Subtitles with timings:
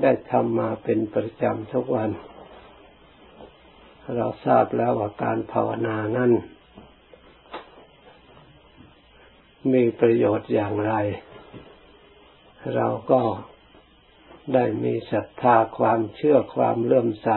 [0.00, 2.10] ได้ทำมาเป็นประจำทุกวัน
[4.16, 6.32] เราทราบแล้วว่าการภาวนานั้น
[9.72, 10.94] มีประโยชน์อย่างไร
[12.74, 13.22] เราก็
[14.54, 17.28] ได้มีศรัทธาความเชื่อความเลื่อมใส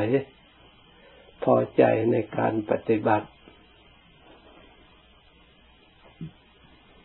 [1.44, 3.28] พอใจในการปฏิบัติ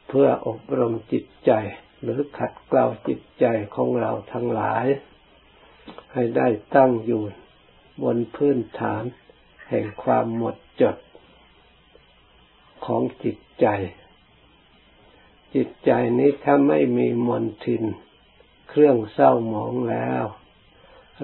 [0.08, 1.52] เพื่ออบรมจิตใจ
[2.02, 3.44] หรือขัดเกลาจิตใจ
[3.74, 4.86] ของเราทั้งหลาย
[6.12, 7.22] ให้ได้ตั้งอยู่
[8.02, 9.02] บนพื้นฐาน
[9.68, 10.96] แห่งความหมดจด
[12.84, 13.66] ของจิตใจ
[15.54, 17.82] จิตใจนี้ถ้าไม่มีมนทิน
[18.68, 20.24] เครื่องเศร้าหมองแล้ว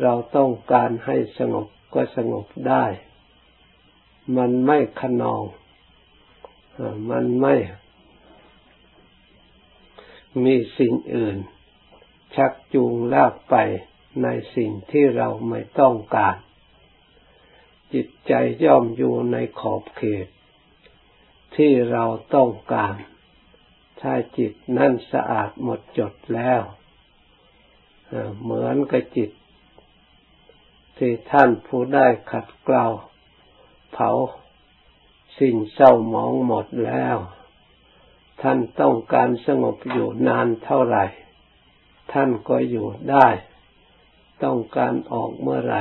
[0.03, 2.85] เราต้องการให้สงบก็สงบได้
[4.37, 5.45] มันไม่ขนอง
[7.11, 7.55] มันไม่
[10.45, 11.37] มีสิ่งอื่น
[12.37, 13.57] ชักจูงลากไป
[14.23, 16.37] ในสิ่งที่เราไม่ต้องการ
[17.95, 18.33] จิตใจ
[18.65, 20.27] ย่อมอยู่ในขอบเขต
[21.57, 22.95] ที่เราต้องการ
[24.01, 26.61] ถ้าจิตนั่นสะอาดหมดจดแล้ว
[28.43, 29.31] เหมือนกับจิต
[30.99, 32.87] ที่ท่านผู้ได้ขัดเกลา
[33.93, 34.11] เผา
[35.41, 37.17] สิ่งเศร้าหมองหมดแล้ว
[38.43, 41.05] ท่านต้องการสงบอยู่นานเท่าไหร่
[42.13, 43.27] ท่านก็อยู่ได้
[44.45, 45.77] ต้องการออกเมื่อไร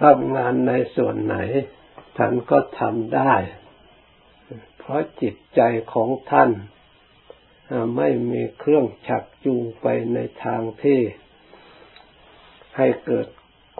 [0.00, 1.36] ทำงานในส่วนไหน
[2.16, 3.34] ท่านก็ทำได้
[4.78, 5.60] เพราะจิตใจ
[5.92, 6.50] ของท่าน
[7.96, 11.00] ไม่มีเครื่องฉักจูงไปในทางที่
[12.76, 13.28] ให้เกิด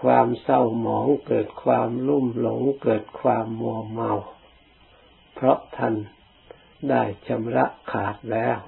[0.02, 4.12] ความเศร้าหมอง เกิดความลุ่มหลง เกิดความมัวเมา
[5.34, 5.94] เพราะท่าน
[6.90, 8.58] ได้ชำระขาดแล้ว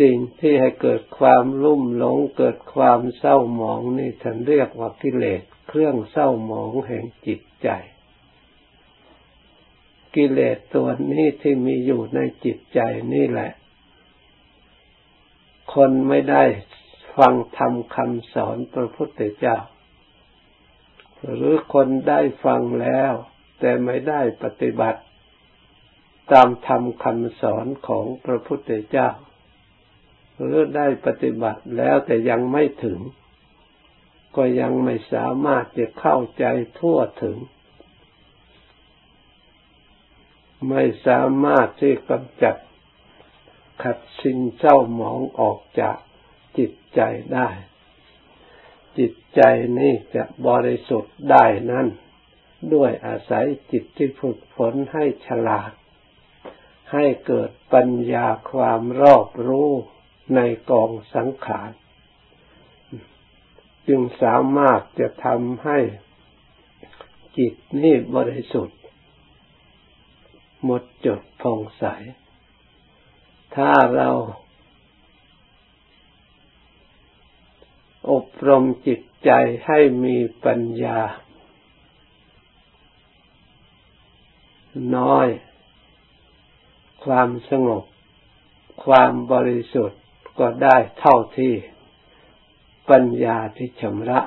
[0.08, 7.68] ิ่งที่ให้เกิดความลุ่มหลงเกิดความเศร้าหมองนี่ท่านเรียกว่ากิเลสเครื่องเศร้าหมองแห่งจิตใจ
[10.16, 12.80] กิเลสตัวนี้ที่มีอยู่ในจิตใจ
[13.14, 13.50] นี่แหละ
[15.74, 16.44] คนไม่ได้
[17.16, 19.58] ฟังธรรมคำสอนพระพุทธเจ้า
[21.34, 23.12] หรือคนได้ฟังแล้ว
[23.60, 25.00] แต่ไม่ได้ปฏิบัติ
[26.32, 29.08] ตามธรรมคำสอนของพระพุทธเจ้า
[30.40, 32.98] หรือได้ปฏิบัติแล้วแต่ยังไม่ถึง
[34.36, 36.44] ก็ยังไม่สามารถจะเข้าใจ
[36.78, 37.36] ทั่วถึง
[40.68, 42.56] ไม่สามารถที่กำจัด
[43.82, 45.96] ขัดสิ่งเจ้าหมองออกจาก
[46.58, 47.00] จิตใจ
[47.34, 47.48] ได้
[48.98, 49.40] จิตใจ
[49.78, 51.86] นี้จะบริสุทธิ์ได้นั้น
[52.74, 55.72] ด้วยอาศัยจิตที่ฝึกฝนให้ฉลาด
[56.92, 59.70] ให้เกิดปัญญาความรอบรู้
[60.34, 61.70] ในกองสังขาร
[63.88, 65.78] จึงสามารถจะทำให้
[67.38, 68.80] จิตนี้บริสุทธิ์
[70.64, 71.84] หมดจดผ่องใส
[73.56, 74.10] ถ้าเรา
[78.10, 79.30] อบรมจิตใจ
[79.66, 81.00] ให้มีปัญญา
[84.96, 85.28] น้อย
[87.04, 87.84] ความสงบ
[88.84, 90.00] ความบริสุทธิ์
[90.38, 91.54] ก็ได้เท่าที่
[92.90, 94.20] ปัญญาที่ชำระ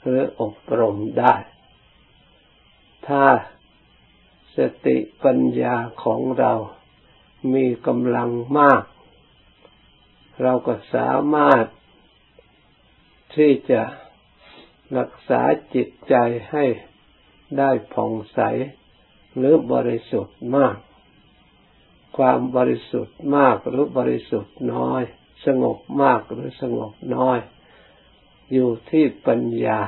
[0.00, 1.34] หรืออบรมได้
[3.06, 3.24] ถ้า
[4.56, 6.52] สติปัญญาของเรา
[7.54, 8.82] มีกำลังมาก
[10.42, 11.64] เราก็สามารถ
[13.36, 13.82] ที่จะ
[14.98, 15.42] รักษา
[15.74, 16.14] จิตใจ
[16.50, 16.64] ให้
[17.58, 18.40] ได้ผ่องใส
[19.36, 20.76] หรือบริสุทธิ์มาก
[22.16, 25.02] ความบริสุทธิ์มากหรือบริสุทธิ์น้อย
[25.46, 27.38] สงบมากหรือสงบน้อย
[28.52, 29.80] อยู่ที่ปัญญา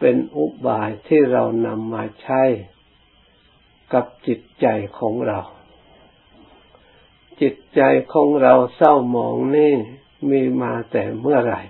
[0.00, 2.42] เป็นอุบายที่เรานำมาใช้
[3.92, 4.66] กับจิตใจ
[4.98, 5.40] ของเรา
[7.40, 7.82] จิตใจ
[8.12, 9.72] ของเราเศร้าหมองนี่
[10.30, 11.60] มีมาแต่เมื่อไหร่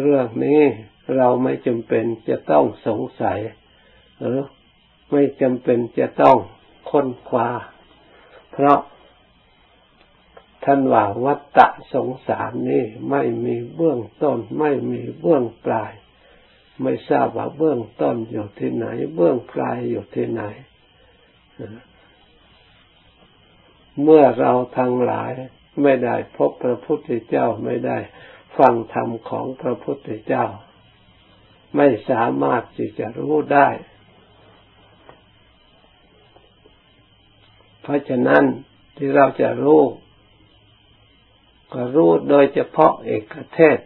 [0.00, 0.62] เรื่องนี้
[1.16, 3.38] เราไม่จำเป็นจะต้องสงสัย
[4.20, 4.38] หรือ
[5.14, 6.38] ไม่จำเป็นจะต้อง
[6.90, 7.48] ค้นคว้า
[8.52, 8.78] เพราะ
[10.64, 15.92] ท่านว่าวัตตะสงสารนี่ไม่มีเบื้องต้น ไม่มีเบื้องปลาย
[16.82, 20.42] ไม่ทราบว่าเบื้องต้นอยู่ที่ไหน เบื้องปลายอยู่ที่ไหน
[24.02, 25.32] เมื่อเราทั้งหลาย
[25.82, 27.98] ไม่ได้พบพระพุทธเจ้าไม่ได้
[28.58, 30.44] ฟังธรรมของพระพุทธเจ้า
[31.76, 33.68] ไม่สามารถที่จะรู้ได้
[37.84, 38.44] เพราะฉะนั้น
[38.96, 39.82] ที่เราจะรู้
[41.74, 43.78] ก็รู้โดยเฉพาะเอกเทศ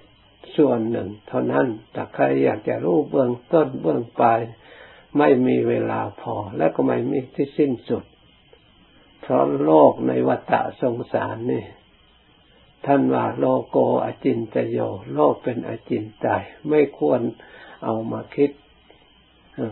[0.56, 4.41] ส่วนหนึ่ง เท่านั้น แต่ใครอยากจะรู้เบื้องต้นเบื้องปลาย
[5.19, 8.05] ไม่มีเวลาพอและก็ไม่มีที่สิ้นสุด
[9.21, 11.65] เพราะโลกในวัฏสงสารนี่
[12.87, 14.79] ท่านว่าโลโกอจินตโย
[15.15, 17.21] โลกเป็นอจินไตยไม่ควร
[17.85, 18.50] เอามาคิด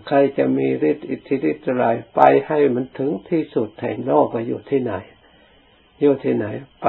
[0.07, 1.87] ใครจะมีฤทธิ์อิทธิฤทธิ์อะไร
[2.17, 4.93] ไปให้มันถึงที่สุดแห่งโลกไปอยู่ที่ไหน
[6.01, 6.47] อยู่ที่ไหน
[6.83, 6.87] ไป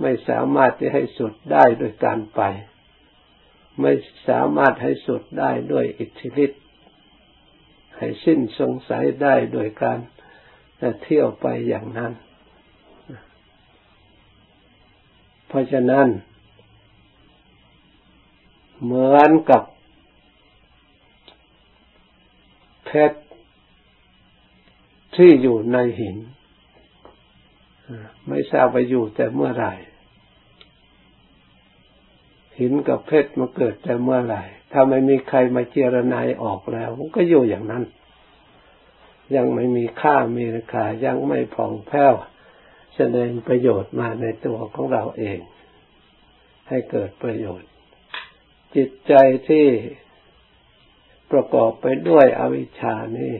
[0.00, 2.42] ไม่สามารถที่ให้สุดได้โดยการไป
[3.80, 3.92] ไม่
[4.28, 6.62] สามารถให้สุดได้ด้วยอิทธิฤทธิ์
[7.96, 9.98] ให้สิ้นสงสัยได้โดยการ
[11.02, 12.12] เที่ยวไปอย่างนั้น
[15.48, 16.06] เพราะฉะนั้น
[18.82, 19.62] เหมือนกับ
[22.96, 23.20] เพชร
[25.16, 26.16] ที่อยู่ในหิน
[28.28, 29.72] ไม่ทราบไปอยู่แต่เมื่อไหร่
[32.58, 34.42] หินกับเพชรมาเกิดแต่เมื่อไหร่
[34.72, 37.84] ถ้าไม่มีใครมาเจรนายออกแล้ว มันก็อยู่อย่างนั้น
[39.36, 42.14] ยังไม่มีค่ามีราคายังไม่ผ่องแผ้ว
[42.96, 45.38] แสดงประโยชน์มาในตัวของเราเอง
[46.68, 47.68] ให้เกิดประโยชน์
[48.76, 49.14] จิตใจ
[49.48, 49.66] ที่
[51.34, 53.34] ประกอบไปด้วยอวิชชานี่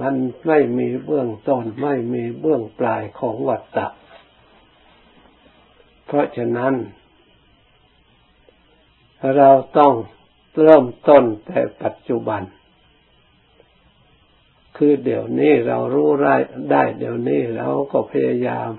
[0.00, 0.14] มัน
[0.46, 3.86] ไม่มีเบื้องต้นไม่มีเบื้องปลายของวัฏฏะ
[6.06, 6.74] เพราะฉะนั้น
[9.36, 9.94] เราต้อง
[10.62, 12.42] เริ่มต้นแต่ปัจจุบัน
[14.76, 16.36] คือเดี๋ยวนี้เรารู้ได้
[16.72, 18.70] ได้เดี๋ยวนี้เราก็พยายาม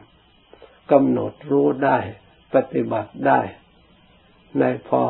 [0.92, 1.98] กำหนดรู้ได้
[2.54, 3.40] ปฏิบัติได้
[4.60, 5.02] ในพอ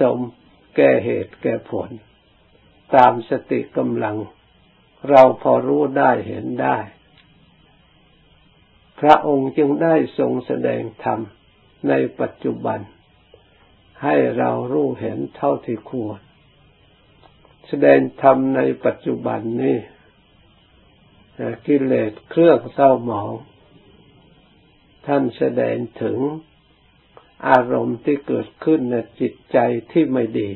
[0.00, 0.18] สม
[0.76, 1.90] แก้เหตุแก้ผล
[2.94, 4.16] ตามสติกำลัง
[5.08, 6.78] เราพอรู้ได้เห็นได้
[9.00, 11.20] พระองค์จึงได้ทรงแสดงธรรม
[11.88, 12.78] ในปัจจุบัน
[14.02, 16.20] ให้เรารู้เห็นเท่าที่ควร
[17.68, 19.78] แสดงธรรมในปัจจุบันนี้
[21.66, 23.32] กิเลสเครื่องเศร้าหมอง
[25.06, 26.18] ท่านแสดงถึง
[27.48, 29.58] อารมณ์ที่เกิดขึ้นในจิตใจ
[29.92, 30.50] ที่ไม่ดี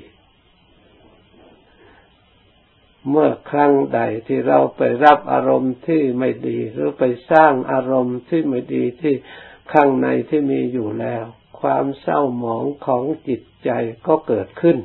[3.11, 9.15] เมื่อครั้งใดที่เราไปรับอารมณ์ที่ไม่ดี หรือไปสร้างอารมณ์ที่ไม่ดีที่
[9.73, 11.25] ข้างในที่มีอยู่แล้ว
[11.61, 13.71] ความเศร้าหมองของจิตใจ
[14.07, 14.79] ก็เกิดขึ้น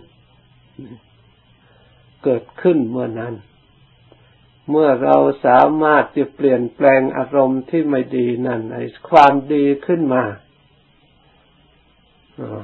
[2.23, 3.35] เกิดขึ้นเมื่อนั้น
[4.69, 10.23] เมื่อเราสามารถจะเปลี่ยนแปลงอารมณ์ที่ไม่ดีนั่นให้ความดีขึ้นมา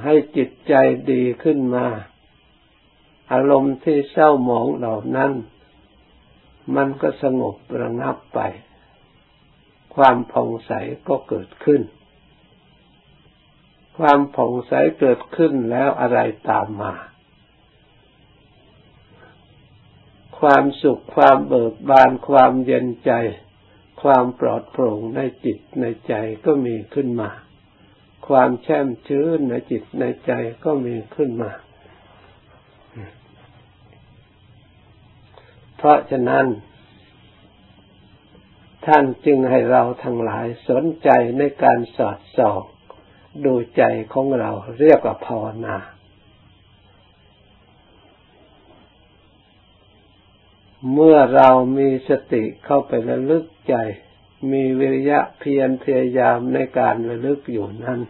[0.04, 0.74] ให้จิตใจ
[1.10, 1.86] ดีขึ้นมา
[3.32, 5.32] อารมณ์ที่เศร้าหมองเหล่านั้น
[6.76, 8.40] มันก็สงบระงับไป
[9.96, 10.72] ความผ่องใส
[11.08, 11.82] ก็เกิดขึ้น
[13.98, 16.18] ความผ่องใสเกิดขึ้นแล้วอะไร
[16.50, 16.94] ตามมา
[20.40, 23.12] ความสุขความเบิกบานความเย็นใจ
[24.02, 26.14] ความปลอดโปร่งในจิตในใจ
[26.44, 27.30] ก็มีขึ้นมา
[28.28, 30.32] ความแช่มชื้นในจิตในใจ
[30.64, 31.50] ก็มีขึ้นมา
[35.76, 36.46] เพราะฉะนั้น
[38.86, 41.08] ท่านจึงให้เราทั้งหลายสนใจ
[41.38, 42.62] ในการสอดส่อง
[43.44, 43.82] ดูใจ
[44.12, 45.76] ของเราเรียกว่าภาวนา
[50.92, 53.74] เมื่อเรามีสติเข้าไประลึกใจ
[54.52, 58.00] มีวิริยะเพียรพยายามในการระลึกอยู่นั้น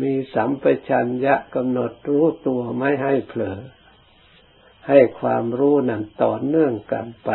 [0.00, 3.58] มีสัมปชัญญะกำหนดรู้ตัวไม่ให้เผลอ
[4.88, 7.30] ให้ความรู้นั้นต่อเนื่องกันไป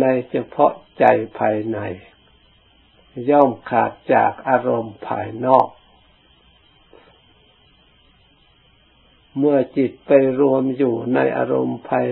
[0.00, 1.04] ในเฉพาะใจ
[1.38, 1.78] ภายใน
[3.30, 5.68] ย่อมขาดจากอารมณ์ภายนอก
[9.38, 12.06] เมื่อจิตไปรวมอยู่ในอารมณ์ภาย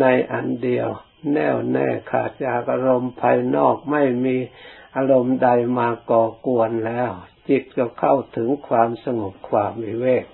[0.00, 0.88] ในอันเดียว
[1.32, 4.36] แน่วแน่ขาดจากอารมณ์ภายนอกไม่มี
[4.96, 7.10] อารมณ์ใดมาก่อกวนแล้ว
[7.48, 10.26] จิตก็เข้าถึงความสงบความวิเวก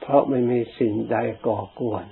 [0.00, 1.16] เพราะไม่มีสิ่งใด
[1.46, 2.04] ก่อกวน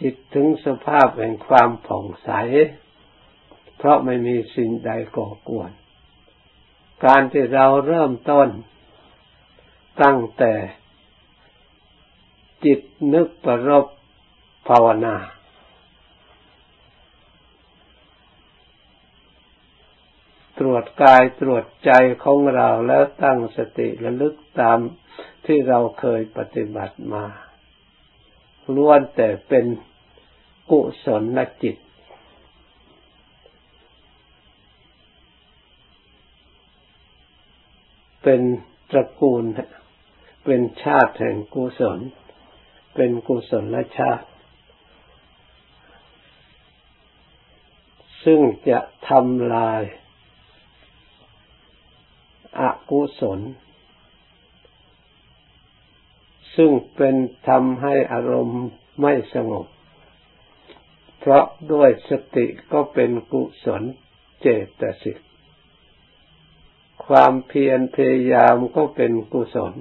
[0.00, 2.30] จิตถึงสภาพแห่งความผ่องใส
[3.76, 5.70] เพราะไม่มีสิ่งใดก่อกวน
[7.04, 8.48] การที่เราเริ่มต้น
[10.02, 10.54] ตั้งแต่
[12.64, 12.80] จิต
[13.14, 13.86] นึกประรบ
[14.68, 15.16] ภาวนา
[20.58, 21.90] ตรวจกายตรวจใจ
[22.24, 24.78] ของเราแล้วตั้งสติระลึกตาม
[25.46, 27.24] ที่เราเคยปฏิบัติมา
[28.76, 29.66] ล้วนแต่เป็น
[30.70, 31.76] กุศลจิต
[38.22, 38.40] เป็น
[38.90, 39.44] ตระกูล
[40.44, 41.98] เป็นชาติแห่งกุศล
[42.94, 44.26] เป็นกุศลและชาติ
[48.24, 49.82] ซึ่งจะทำลาย
[52.60, 53.40] อกุศล
[56.56, 57.14] ซึ่งเป็น
[57.48, 58.62] ทำให้อารมณ์
[59.00, 59.66] ไม่สงบ
[61.18, 63.82] เพราะด้วยสติก็เป็นกุศล
[64.40, 64.46] เจ
[64.80, 65.18] ตสิก
[67.06, 69.74] ความเพียรพยายามก็เป็นกุศล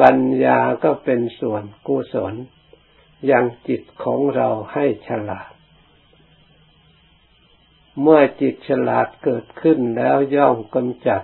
[0.00, 2.34] ปัญญาก็เป็นส่วนกุศล
[3.30, 5.52] ยังจิตของเราให้ฉลาด
[8.00, 11.22] เมื่อจิตฉลาดเกิดขึ้นแล้วย่อมกำจัด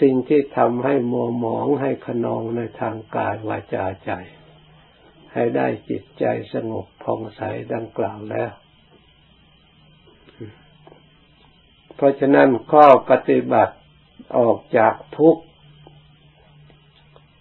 [0.00, 4.10] สิ่งที่ทำให้มัวหมองให้ขนองในทางกายวาจาใจ
[5.32, 7.40] ให้ได้จิตใจสงบผ่องใส
[7.74, 8.52] ดังกล่าวแล้ว
[11.94, 13.74] เพราะฉะนั้นข้อปฏิบัติ
[14.38, 15.42] ออกจากทุกข์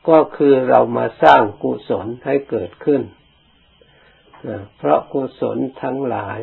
[0.09, 3.01] ก็คือเรามาสร้างกุศลให้เกิดขึ้น
[4.77, 6.39] เพราะกุศลทั้งหลาย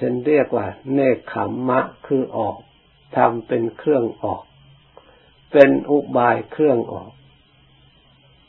[0.00, 2.56] ฉันเรียกว่า เนคขมมะคือออก
[3.16, 4.42] ทำเป็นเครื่องออก
[5.52, 7.10] เป็นอุบายเครื่องออก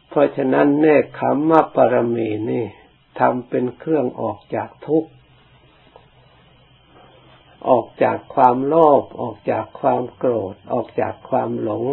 [0.10, 2.66] เพราะฉะนั้นเนคขมมะปรมีนี่
[3.20, 5.10] ทำเป็นเครื่องออกจากทุกข์
[7.70, 11.86] ออกจากความโลภออกจากความโกรธ ออกจากความหลง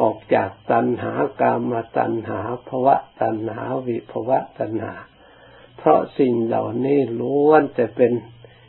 [0.00, 4.94] ออกจากตัณหากามตัณหาภวะตัณหาวิภวะตัณหา
[5.76, 8.12] เพราะสิ่งเหล่านี้ล้วนแต่เป็น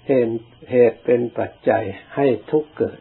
[0.07, 0.35] เหตุ
[0.71, 1.83] เหตุเป็นปัจจัย
[2.15, 2.99] ให้ทุกข์เกิด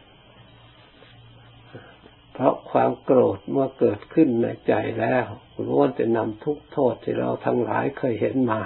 [2.33, 5.25] เพราะความโกรธเมื่อเกิดขึ้นในใจแล้ว
[5.67, 8.61] ล้วนจะนำทุกโทษที่เราทั้งหลายเคยเห็นมา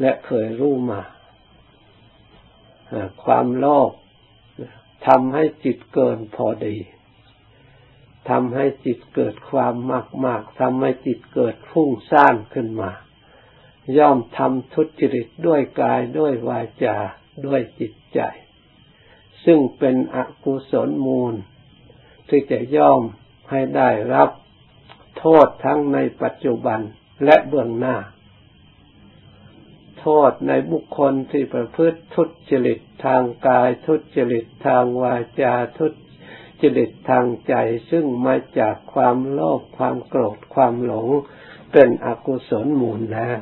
[0.00, 1.00] และเคยรู้มา
[3.24, 3.92] ความโลภ
[5.06, 6.76] ทำให้จิตเกินพอดี
[8.30, 12.90] ทำให้จิตเกิดความมากมากทำให้จิตเกิดฟุ้งซ่านขึ้นมา
[13.98, 16.98] ย่อมทำทุจริตด้วยกายด้วยวาจา
[17.46, 18.20] ด้วยจิตใจ
[19.44, 21.34] ซึ่งเป็นอกุศลมูล
[22.28, 23.02] ที่จะย่อม
[23.50, 24.30] ให้ได้รับ
[25.18, 26.80] โทษทั้งในปัจจุบัน
[27.24, 27.96] และเบื้องหน้า
[30.00, 35.86] โทษในบุคคลที่ประพฤติทุจริตทางกายทุจริตทางวาจาทุ
[36.62, 37.54] จริตทางใจ
[37.90, 41.08] ซึ่งมาจากความโลภความโกรธความหลง
[41.72, 43.40] เป็นอกุศลมูลแล้ว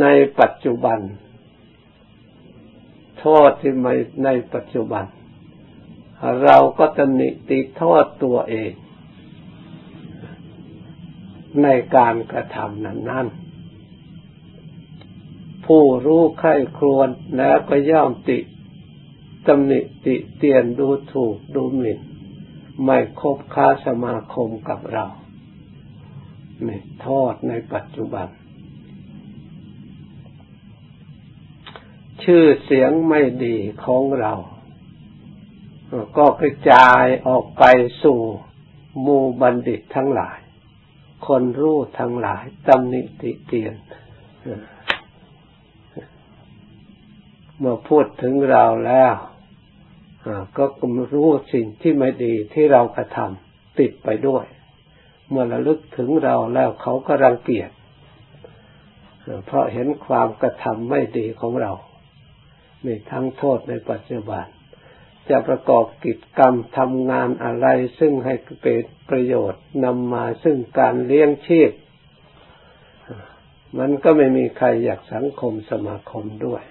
[0.00, 0.06] ใน
[0.40, 1.00] ปัจจุบัน
[3.26, 5.04] โทษที่ไม่ในปัจจุบัน
[6.44, 8.72] เราก็ตำหนิติโทษตัวเอง
[11.62, 13.26] ในการกระทำนั้นนั้น
[15.66, 18.38] ผู้รู้ใครครวญแล้วก็ย่อมติ
[19.46, 21.98] ตำหนิติเตียนดูถูกดูหมิ่น
[22.84, 25.06] ไม่คบค้าสมาคมกับเรา
[26.66, 28.28] นี่โทษในปัจจุบัน
[32.24, 34.34] ชื่อเสียงไม่ดีของเรา
[36.16, 37.64] ก็กระจายออกไป
[38.02, 38.20] สู่
[39.04, 40.38] มูบัณฑิตทั้งหลาย
[41.26, 43.74] คนรู้ทั้งหลายตำหนิติเตียน
[47.58, 49.14] เมื่อพูดถึงเราแล้ว
[50.56, 50.64] ก็
[51.14, 54.44] รู้สิ่งที่ไม่ดีที่เรากระทำติดไปด้วย
[55.28, 57.70] เมื่อระลึกถึงเราแล้วเขาก็รังเกียจ
[59.46, 61.72] เพราะเห็นความกระทำไม่ดีของเรา
[62.86, 64.44] นี่ทั้งโทษในปัจจุบัน
[65.30, 67.66] จะประกอบกิจกรรมทำงานอะไร
[67.98, 71.70] ซึ่งให้เป็นประโยชน์นำมาซึ่งการเลี้ยงชีพ
[73.78, 76.62] มันก็ไม่มีใครอยากสังคมสมาคมด้วย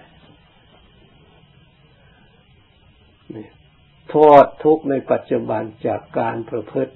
[4.10, 6.94] โทษทุกในปัจจุบันจากการประพฤติ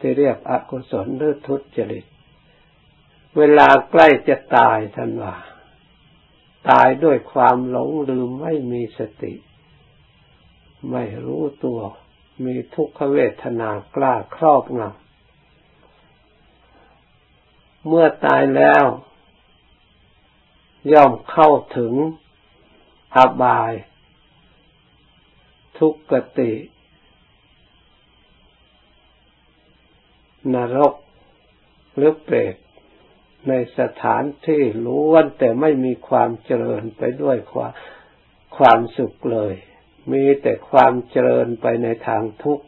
[0.00, 2.04] ที่เรียกอกุศลหรือทุจริต
[3.38, 5.34] เวลาใกล้จะตายท่านว่า
[6.68, 9.34] ตายด้วยความหลงลืมไม่มีสติ
[10.90, 11.80] ไม่รู้ตัว
[12.44, 15.02] มีทุกขเวทนากล้าครอบงำ
[17.86, 18.84] เมื่อตายแล้ว
[20.92, 21.92] ย่อมเข้าถึง
[23.16, 23.72] อบาย
[25.78, 26.52] ทุกขติ
[30.54, 30.94] นรก
[31.96, 32.54] หรือเปรต
[33.48, 37.72] ในสถานที่ล้วนแต่ไม่มีความเจริญไปด้วยความ
[38.56, 39.54] ความสุขเลย
[40.12, 42.66] มีแต่ความเจริญไปในทางทุกข์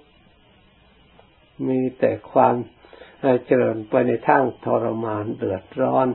[1.68, 2.54] มีแต่ความ
[3.46, 6.08] เจริญไปในทางทรมานเดือดร้อน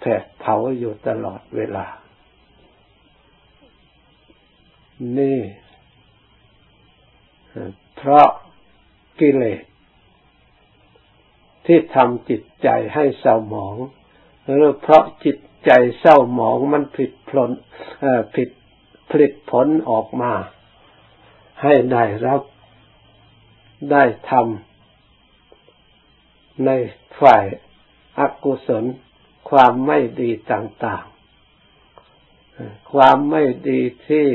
[0.00, 1.86] แผดเผาอยู่ตลอดเวลา
[5.18, 5.40] นี่
[7.96, 8.28] เพราะ
[9.20, 9.62] กิเลส
[11.66, 13.76] ที่ทำจิตใจให้เศร้าหมอง
[14.44, 15.70] หรือเพราะจิตใจ
[16.00, 17.50] เศร้าหมองมันผิดผล
[18.34, 18.48] ผิด
[19.10, 20.32] ผลิตผลออกมา
[21.62, 22.42] ให้ได้รับ
[23.90, 26.70] ได้ทำใน
[27.20, 27.44] ฝ่าย
[28.18, 28.84] อากุศล
[29.50, 34.28] ความไม่ดีต่างๆ ความไม่ดีที่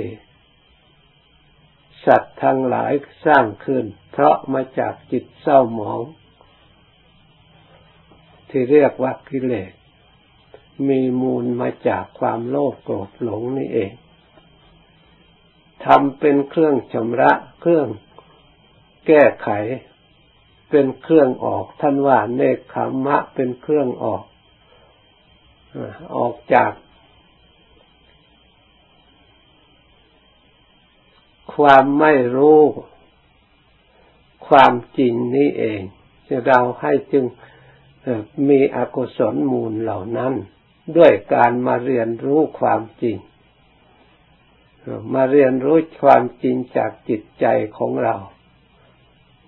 [2.05, 2.91] สัตว์ทั้งหลาย
[3.25, 6.01] สร้างขึ้น เพราะมาจากจิตเศร้าหมอง
[8.51, 9.71] ที่เรียกว่ากิเลส
[10.87, 13.91] มีมูลมาจากความโลภโกรธหลงนี่เอง
[15.85, 17.31] ทำเป็นเครื่องชำระ
[17.61, 17.87] เครื่อง
[19.07, 19.49] แก้ไข
[20.69, 24.23] เป็นเครื่องออกท่านว่าเนคขมะเป็นเครื่องออก
[26.17, 26.71] ออกจาก
[31.55, 32.61] ความไม่รู้
[34.47, 35.81] ความจริงนี้เอง
[36.47, 37.25] เราให้จึง
[38.49, 40.33] มีอกุศลมูลเหล่านั้น
[40.97, 43.17] ด้วยการมาเรียนรู้ความจริง
[45.13, 47.45] มาเรียนรู้ความจริงจากจิตใจ
[47.77, 48.15] ของเรา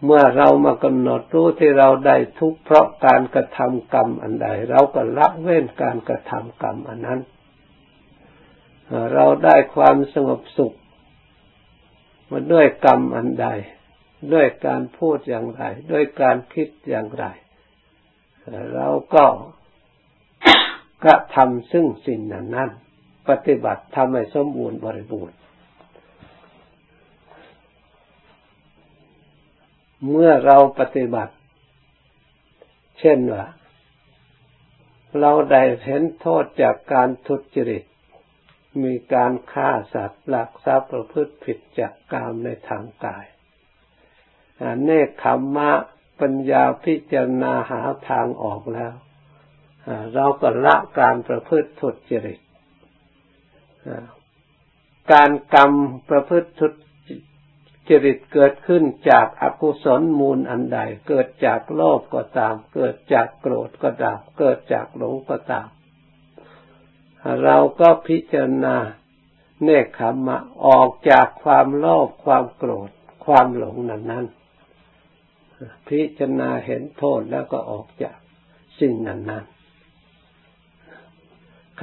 [0.06, 7.20] เมื่อเรามากำหนดรู้ที่เราได้ทุกเพราะการกระทำกรรมอันใด เราก็ละเว้นการกระทำกรรมอันนั้น
[9.14, 10.76] เราได้ความสงบสุข
[12.30, 13.48] มาด้วยกรรมอันใด
[14.34, 17.26] ด้วยการพูดอย่างไร ด้วยการคิดอย่างไร
[18.76, 19.26] เราก็
[21.04, 22.70] กระทำซึ่งสิ่งนั้นนั้น
[23.30, 25.38] ปฏิบัติทำให้สมบูรณ์บริบูรณ์
[30.10, 31.34] เมื่อเราปฏิบัติ
[33.00, 33.46] เช่นว่า
[35.20, 37.84] เราได้เห็นโทษจากการทุจริต
[38.84, 43.26] มีการฆ่าสัตว์หลักทรัพย์ประพฤติผิดจากกามในทางกาย
[44.84, 45.72] เนคขมมะ
[46.24, 48.94] ปัญญาพิจารณาหาทางออกแล้ว
[50.14, 52.40] เราก็ละการประพฤติทุจริต
[55.12, 55.72] การกรรม
[56.10, 56.68] ประพฤติทุ
[57.90, 65.68] จริตเกิดขึ้นจากอากุศลมูลอันใด เกิดจากโลภก็ตาม เกิดจากโกรธก็ตาม เกิดจากหลงก็ตาม
[67.44, 68.76] เราก็พิจารณา
[69.64, 72.90] เนคขมะออกจากความโลภความโกรธ
[73.26, 74.26] ความหลงนั้นนั้น
[75.88, 78.18] พิจารณาเห็นโทษแล้วก็ออกจาก
[78.80, 79.46] สิ่งนั้นนั้น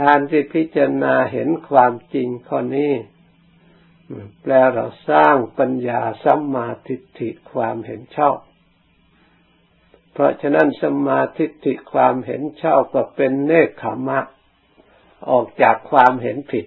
[0.01, 2.93] การที่พิจารณาเห็นความจริงข้อนี้
[4.43, 8.37] แปลเราสร้างปัญญาสัมมาทิฏฐิความเห็นชอบ
[10.13, 14.21] เพราะฉะนั้นสัมมาทิฏฐิความเห็นชอบก็เป็นเนคขมะ
[15.31, 16.67] ออกจากความเห็นผิด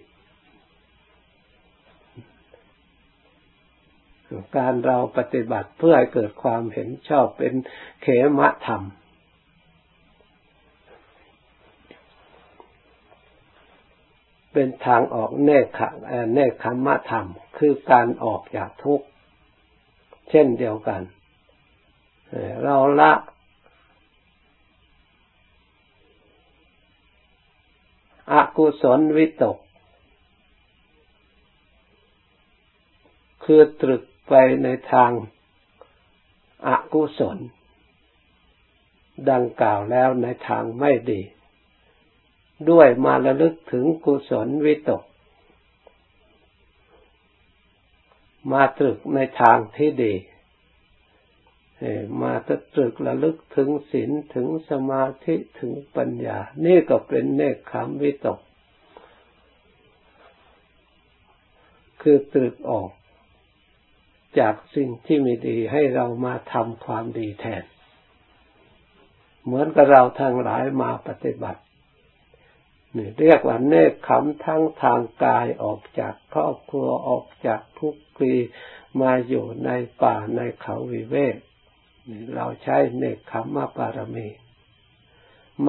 [4.58, 7.54] การเราปฏิบัติเพื่อให้เกิดความเห็นชอบเป็น
[8.02, 8.08] เข
[8.40, 8.84] มะธรรม
[14.54, 15.80] เป็นทางออกเนคข
[16.34, 19.06] เนคขมธรรม คือการออกจากทุกข์
[20.30, 21.02] เช่นเดียวกัน
[22.64, 23.12] เราละ
[28.32, 29.58] อกุศลวิตก
[33.46, 34.34] คือตรึก ไป
[34.64, 35.12] ในทาง
[36.68, 37.38] อากุศล
[39.32, 41.22] ดังกล่าวแล้วในทางไม่ดี
[42.70, 45.04] ด้วยมาระลึกถึงกุศลวิตก
[48.52, 50.14] มาตรึกในทางที่ดี
[52.22, 58.40] มาตรึกระลึกถึงศีลถึงสมาธิถึงปัญญา นี่ก็เป็นเนคขมวิตก
[62.02, 62.90] คือตรึกออก
[64.40, 67.64] จากสิ่งที่ไม่ดีให้เรามาทำความดีแทน
[69.44, 71.62] เหมือนกับเราทั้งหลายมาปฏิบัติ
[72.98, 78.34] นี่เรียกว่าเนคขมทั้งทางกายออกจากครอบครัวออกจากทุกข์ี
[79.02, 79.70] มาอยู่ใน
[80.04, 81.36] ป่าในเขาวิเวก
[82.10, 84.28] นี่เราใช้เนคขมมาปารมี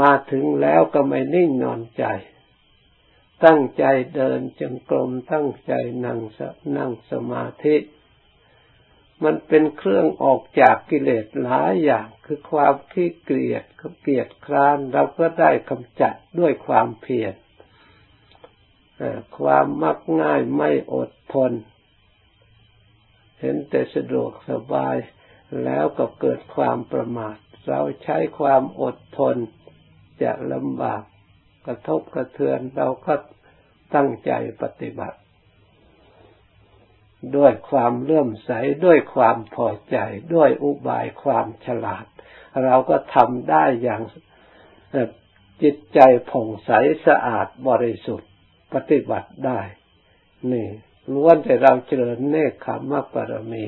[0.01, 2.05] มาถึงแล้วก็ไม่นิ่งนอนใจ
[3.45, 5.73] ตั้งใจเดินจงกรมตั้งใจ
[6.05, 6.21] นั่ง
[6.77, 7.77] นั่งสมาธิ
[9.25, 13.65] มันเป็นเครื่องออกจากกิเลสหลายอย่างคือความขี้เกียจ
[14.03, 17.35] เกียจคร้านเราก็ได้กำจัดด้วยความเพียร
[19.39, 21.53] ความมักง่ายไม่อดทน
[23.41, 24.97] เห็นแต่สะดวกสบาย
[25.65, 27.37] แล้วก็เกิดความประมาท
[27.69, 29.37] เราใช้ความอดทน
[30.23, 31.03] จะลำบาก
[31.67, 33.15] กระทบกระเทือนเราก็
[33.95, 34.33] ตั้งใจ
[34.63, 35.19] ปฏิบัติ
[37.37, 38.51] ด้วยความเลื่อมใส
[38.85, 39.97] ด้วยความพอใจ
[40.35, 42.07] ด้วยอุบายความฉลาด
[42.65, 44.03] เราก็ทำได้อย่าง
[45.63, 46.71] จิตใจผ่องใส
[47.07, 48.31] สะอาดบริสุทธิ์
[48.75, 49.61] ปฏิบัติได้
[50.53, 50.69] นี่
[51.15, 53.67] ล้วนแต่เราเจริญเนคขมปรมี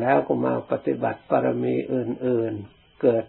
[0.00, 3.24] แล้วก็มาปฏิบัติปรมีอื่น ๆ เกิด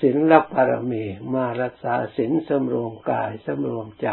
[0.00, 4.08] ศีลปรมี มารักษาศีลสำรวมกายสำรวมใจ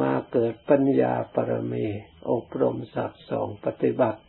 [0.00, 1.86] มาเกิดปัญญาปรมี
[2.30, 4.22] อบรมสัตว์สองปฏิบัติ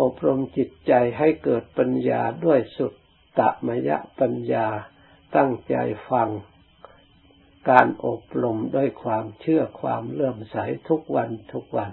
[0.00, 2.92] อบรมจิตใจให้เกิดปัญญาด้วยสุด
[3.38, 4.66] ตะมยะปัญญา
[5.36, 5.76] ตั้งใจ
[6.10, 6.28] ฟัง
[7.70, 10.56] การอบรมด้วยความเชื่อความเลื่อมใส
[10.88, 11.90] ทุกวันทุกวัน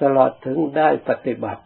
[0.00, 1.62] ตลอดถึงได้ปฏิบัติ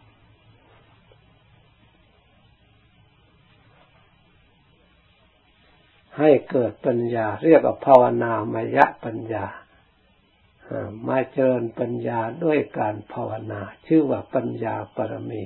[6.17, 9.45] ให้เกิดปัญญา เรียกว่าภาวนามยะปัญญา
[11.07, 15.43] มาเจริญปัญญาด้วยการภาวนา ชื่อว่าปัญญาปรมี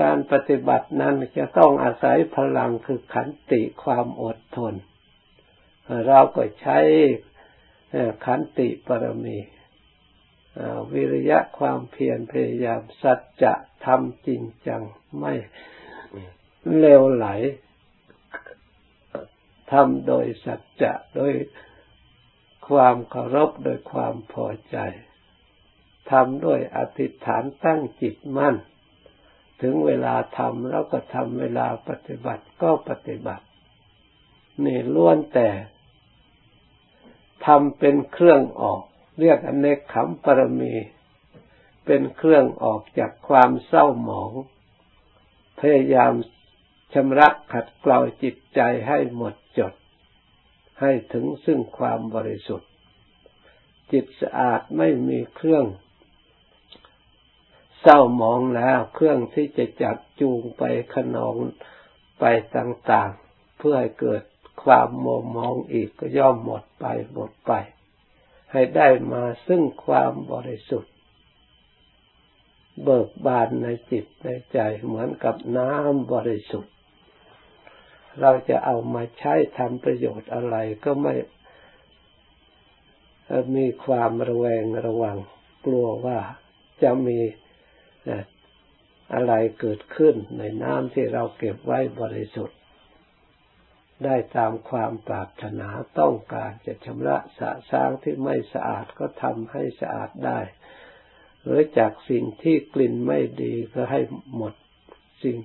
[0.00, 4.74] การปฏิบัตินั้นจะต้องอาศัยพลังคือขันติความอดทน
[6.06, 6.78] เราก็ใช้
[8.24, 9.38] ขันติปรมี
[10.92, 13.52] วิริยะความเพียรพยายามสัจจะ
[13.84, 14.82] ทำจริงจัง
[15.18, 15.34] ไม่
[16.78, 17.26] เลวไหล
[19.72, 21.32] ทำโดยสัจจะโดย
[22.68, 24.76] ความเคารพโดยความพอใจ
[26.10, 28.56] ทำด้วยอธิษฐานตั้งจิตมั่น
[29.62, 33.44] ถึงเวลาทำแล้วก็ทำเวลาปฏิบัติก็ปฏิบัติ
[34.64, 35.48] นี่ล้วนแต่
[37.46, 38.82] ทำเป็นเครื่องออก
[39.20, 40.74] เรียกอเนกขมปรมี
[41.86, 44.32] เป็นเครื่องออกจากความเศร้าหมอง
[45.60, 46.12] พยายาม
[46.94, 49.34] ชำระขัดเกลาจิตใจให้หมด
[50.80, 52.70] ให้ถึงซึ่งความบริสุทธิ์
[53.92, 55.66] จิตสะอาดไม่มีเครื่อง
[57.80, 60.62] เศร้ามองแล้วเครื่องที่จะจับจูงไป
[60.94, 61.36] ขนอง
[62.20, 62.24] ไป
[62.56, 64.22] ต่างๆ เพื่อให้เกิด
[64.62, 67.52] ความโมมองอีกก็ย่อมหมดไปหมดไป
[68.52, 70.92] ให้ได้มาซึ่งความบริสุทธิ์
[72.82, 76.75] เบิกบานในจิตในใจเหมือนกับน้ำบริสุทธิ์
[78.20, 81.14] เราจะเอามาใช้ทำประโยชน์อะไรก็ไม่
[83.56, 85.16] มีความระแวงระวัง
[85.66, 86.18] กลัวว่า
[86.82, 87.18] จะมี
[89.14, 92.58] อะไรเกิดขึ้นในน้ำที่เราเก็บไว้บริสุทธิ์
[94.04, 95.68] ได้ตามความปรารถนา
[96.00, 100.40] ต้องการจะชำระสะสางที่ไม่สะอาดก็ทำให้สะอาดได้
[101.42, 104.00] หรือจากสิ่งที่กลิ่นไม่ดีก็ให้
[104.36, 104.54] หมด
[105.22, 105.36] สิ่ง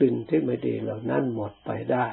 [0.00, 2.06] กลิ่นที่ไม่ดีเหล่านั้นหมดไปได้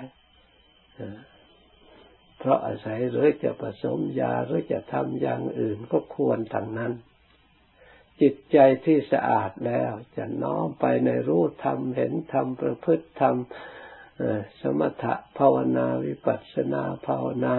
[2.39, 6.93] เพราะอาศัยหรือจะผสมยาหรือจะทำอย่างอื่นก็ควรทางนั้น
[8.21, 13.35] จิตใจที่สะอาดแล้วจะน้อมไปในรู้ธรรมเห็นธรรมประพฤติธรรม
[14.61, 17.57] สมถะภาวนาวิปัสสนาภาวนา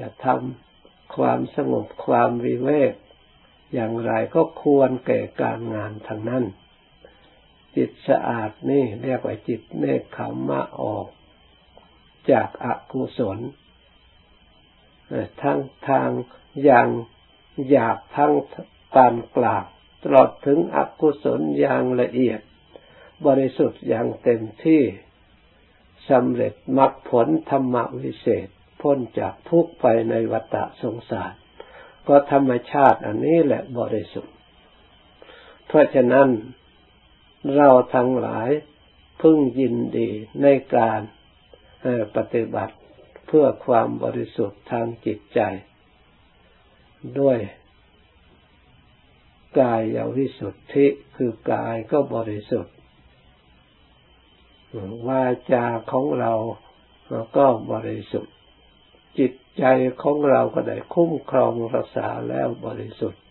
[0.00, 2.94] จะทำความสงบความวิเวก
[3.74, 6.44] อย่างไรก็ควรแก่การงานทางนั้น
[7.76, 11.06] จิตสะอาดนี่เรียกว่าจิตเนคขมะออก
[12.30, 13.38] จากอากุศล
[15.42, 15.58] ทั้ง
[15.88, 16.10] ทาง
[16.64, 16.88] อย่าง
[17.68, 18.32] หยาบทั้ง
[18.94, 19.64] ปานกลาง
[20.02, 22.40] ตลอดถึงอกุศลอย่างละเอียด
[23.26, 24.82] บริสุทธิ์อย่างเต็มที่
[26.08, 28.48] สำเร็จมรรคผลธรรมวิเศษ
[28.80, 31.32] พ้นจากทุกข์ไปในวัฏสงสาร
[32.08, 34.34] ก็ธรรมชาติอันนี้แหละบริสุทธิ์
[35.66, 36.28] เพราะฉะนั้น
[37.56, 38.50] เราทั้งหลาย
[39.20, 40.10] พึงยินดี
[40.42, 41.00] ในการ
[42.16, 42.74] ปฏิบัติ
[43.26, 45.40] เพื่อความบริสุทธิ์ทางจิตใจ
[47.20, 47.38] ด้วย
[49.58, 52.74] กายยาวิสุทธิคือกายก็บริสุทธิ์
[55.08, 56.32] วาจาของเรา
[57.36, 58.34] ก็บริสุทธิ์
[59.18, 59.64] จิตใจ
[60.02, 63.21] ของเราก็ได้คุ้มครองรักษาแล้วบริสุทธิ์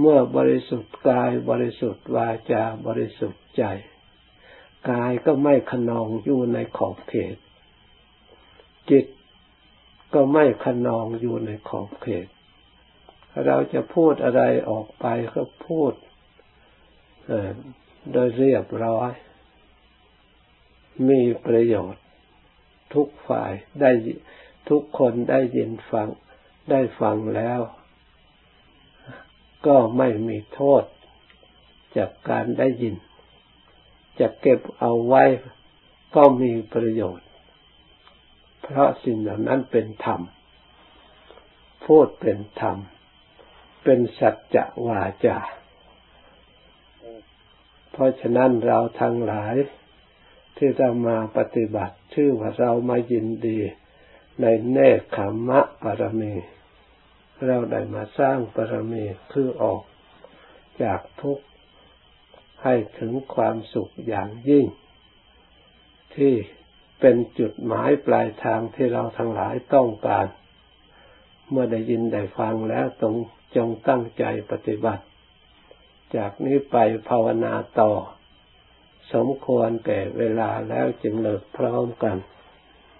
[0.00, 3.64] เมื่อบริสุทธิ์กายบริสุทธิ์วาจาบริสุทธิ์ใจ
[4.90, 7.36] กายก็ไม่ขนองอยู่ในขอบเขต
[8.90, 9.06] จิต
[10.14, 12.26] ก็ไม่ขนองอยู่ในขอบเขต
[13.46, 15.92] เราจะพูดอะไรออกไปก็พูด
[18.12, 19.10] โดยเรียบร้อย
[21.08, 22.02] มีประโยชน์
[22.94, 23.90] ทุกฝ่ายได้
[24.68, 26.08] ทุกคนได้ยินฟัง
[26.70, 27.60] ได้ฟังแล้ว
[29.66, 30.84] ก็ไม่มีโทษ
[31.96, 32.94] จากการได้ยิน
[34.20, 35.24] จะเก็บเอาไว้
[36.16, 37.28] ก็มีประโยชน์
[38.62, 40.20] เพราะสิ่งเหล่านั้นเป็นธรรม
[41.84, 42.76] พูดเป็นธรรม
[43.84, 45.38] เป็นสัจจะวาจา
[47.92, 49.54] เพราะฉะนั้นเราทั้งหลาย
[50.56, 53.58] ที่เรามาปฏิบัติชื่อว่าเรามายินดี
[54.40, 55.18] ในเนคข
[55.48, 56.34] มะปรมี
[57.46, 59.82] เราได้มาสร้างปรมีคือออก
[60.82, 61.44] จากทุกข์
[62.62, 64.66] ให้ถึงความสุขอย่างยิ่ง
[66.14, 66.34] ที่
[67.00, 70.26] เป็นจุดหมายปลายทางที่เราทั้งหลายต้องการ
[71.50, 73.14] เมื่อได้ยินได้ฟังแล้วตรง
[73.56, 75.04] จงตั้งใจปฏิบัติ
[76.16, 76.76] จากนี้ไป
[77.08, 77.92] ภาวนาต่อ
[79.12, 82.16] สมควรแก่เวลาแล้วจึงเลิกพร้อมกัน